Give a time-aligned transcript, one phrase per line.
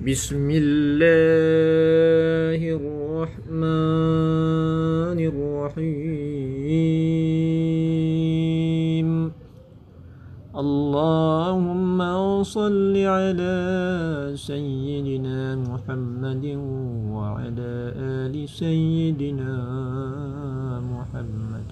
[0.00, 3.58] بسم الله الرحمن
[5.20, 6.08] الرحيم.
[10.56, 11.98] اللهم
[12.42, 13.56] صل على
[14.40, 16.44] سيدنا محمد
[17.12, 17.72] وعلى
[18.24, 19.52] آل سيدنا
[20.80, 21.68] محمد.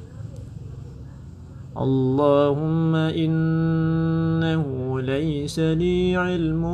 [1.81, 4.65] اللهم إنه
[5.09, 6.65] ليس لي علم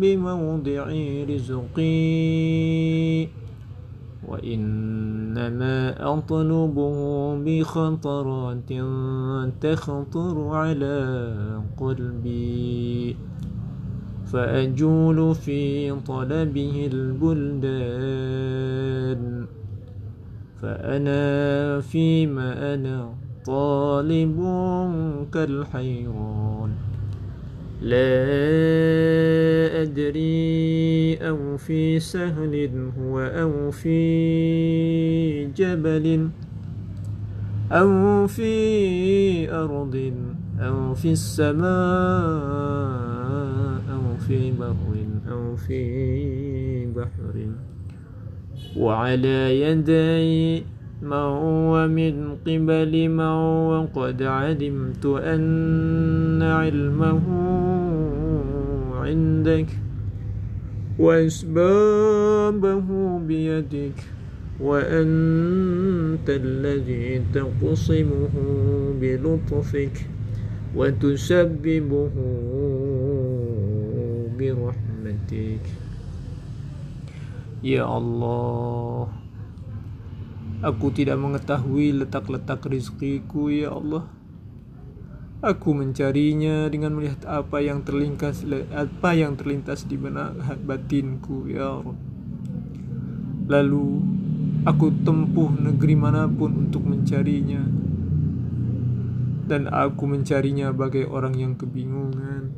[0.00, 0.86] بموضع
[1.30, 1.84] رزقي.
[4.28, 6.96] وإنما أطلبه
[7.34, 8.72] بخطرات
[9.60, 11.32] تخطر على
[11.76, 13.16] قلبي.
[14.26, 18.04] فأجول في طلبه البلدان.
[20.62, 23.14] فأنا فيما أنا
[23.46, 24.36] طالب
[25.32, 26.93] كالحيران
[27.82, 28.14] لا
[29.82, 36.28] أدري أو في سهل هو أو في جبل
[37.72, 40.12] أو في أرض
[40.60, 41.64] أو في السماء
[43.90, 44.94] أو في بر
[45.30, 47.34] أو في بحر.
[48.76, 50.64] وعلى يدي
[51.86, 53.32] من قبل ما
[53.68, 57.22] وقد علمت أن علمه
[58.94, 59.66] عندك
[60.98, 62.88] وأسبابه
[63.18, 63.98] بيدك
[64.60, 68.34] وأنت الذي تقسمه
[69.00, 70.06] بلطفك
[70.76, 72.10] وتسببه
[74.38, 75.64] برحمتك.
[77.64, 79.08] يا الله.
[80.64, 84.08] Aku tidak mengetahui letak-letak rizkiku, ya Allah.
[85.44, 90.32] Aku mencarinya dengan melihat apa yang terlintas apa yang terlintas di benak
[90.64, 92.00] batinku, ya Allah.
[93.44, 94.00] Lalu
[94.64, 97.60] aku tempuh negeri mana pun untuk mencarinya.
[99.44, 102.56] Dan aku mencarinya bagai orang yang kebingungan.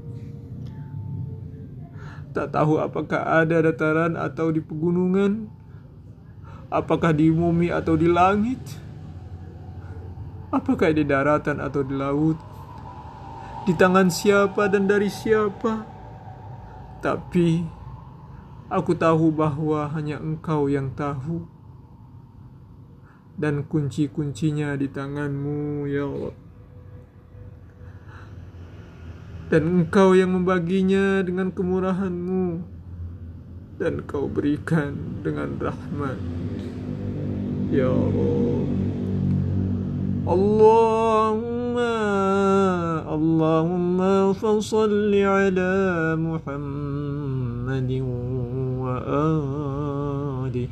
[2.30, 5.50] Tak tahu apakah ada dataran atau di pegunungan
[6.66, 8.58] Apakah di bumi atau di langit?
[10.50, 12.38] Apakah di daratan atau di laut?
[13.66, 15.86] Di tangan siapa dan dari siapa?
[16.98, 17.62] Tapi
[18.66, 21.46] aku tahu bahwa hanya Engkau yang tahu.
[23.36, 26.36] Dan kunci-kuncinya di tanganmu, ya Allah.
[29.54, 32.74] Dan Engkau yang membaginya dengan kemurahanmu
[33.76, 36.16] dan kau berikan dengan rahmat
[37.72, 38.66] يا رب.
[40.28, 41.78] اللهم
[43.08, 45.76] اللهم فصل على
[46.18, 47.92] محمد
[48.80, 50.68] وآله.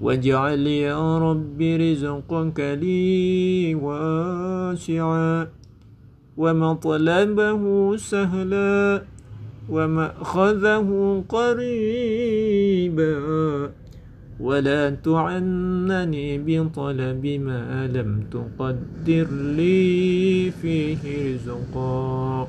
[0.00, 5.46] واجعل يا رب رزقك لي واسعا.
[6.36, 9.02] ومطلبه سهلا.
[9.70, 10.88] ومأخذه
[11.28, 13.18] قريبا.
[14.40, 22.48] ولا تعنني بطلب ما لم تقدر لي فيه رزقا.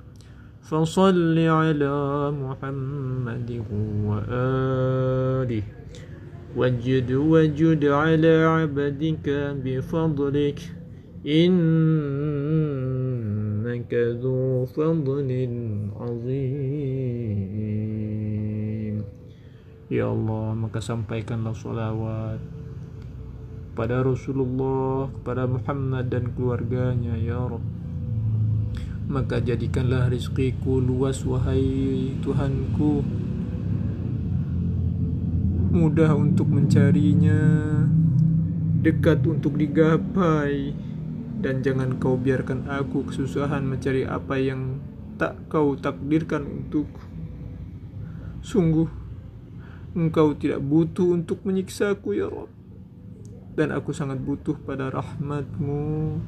[0.63, 3.63] فصل على محمد
[4.05, 5.63] وآله.
[6.58, 9.30] وجد وجد على عبدك
[9.64, 10.59] بفضلك
[11.28, 11.62] إنك
[13.94, 15.30] ذو فضل
[15.96, 16.92] عظيم
[19.92, 22.40] Ya Allah maka sampaikanlah salawat
[23.75, 27.59] pada Rasulullah kepada Muhammad dan keluarganya ya Rabb
[29.12, 33.03] maka jadikanlah rizkiku luas wahai Tuhanku
[35.76, 37.44] mudah untuk mencarinya.
[38.81, 40.73] Dekat untuk digapai.
[41.44, 44.81] Dan jangan kau biarkan aku kesusahan mencari apa yang
[45.20, 47.05] tak kau takdirkan untukku.
[48.40, 48.88] Sungguh
[49.93, 52.56] engkau tidak butuh untuk menyiksaku ya Rabb
[53.56, 56.20] dan aku sangat butuh pada rahmatmu.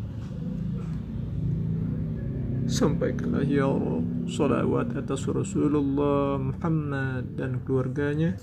[2.68, 8.36] Sampaikanlah ya Allah Salawat atas Rasulullah Muhammad dan keluarganya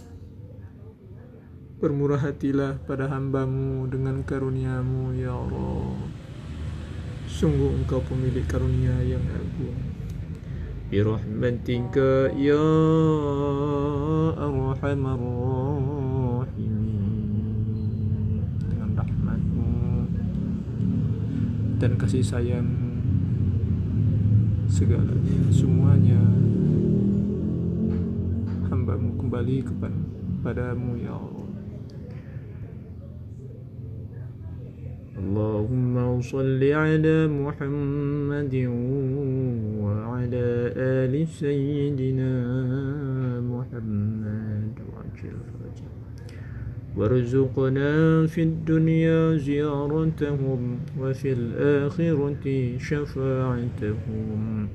[1.76, 6.08] Bermurah hatilah pada hambamu dengan karuniamu, ya Allah.
[7.28, 9.76] Sungguh engkau pemilik karunia yang agung.
[10.88, 12.64] Birahmatika ya
[14.40, 15.20] arhamar.
[18.72, 19.68] Dengan rahmatmu
[21.76, 22.72] dan kasih sayang
[24.72, 26.24] segalanya, semuanya
[28.72, 31.45] hambamu kembali kepadaMu ya Allah
[35.36, 38.56] اللهم صل على محمد
[39.84, 40.48] وعلى
[40.78, 42.34] آل سيدنا
[43.44, 44.76] محمد.
[44.90, 45.38] وعجل
[46.98, 52.46] وارزقنا في الدنيا زيارتهم وفي الآخرة
[52.80, 54.68] شفاعتهم.